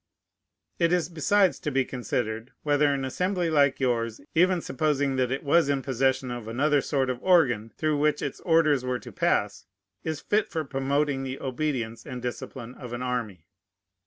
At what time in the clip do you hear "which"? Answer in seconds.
7.99-8.23